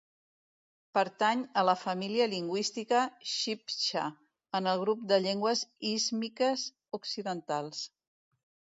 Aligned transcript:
Pertany 0.97 1.43
a 1.61 1.63
la 1.69 1.75
família 1.81 2.27
lingüística 2.31 3.03
txibtxa, 3.27 4.07
en 4.61 4.73
el 4.75 4.83
grup 4.87 5.07
de 5.15 5.23
llengües 5.29 5.65
ístmiques 5.95 6.69
occidentals. 7.03 7.89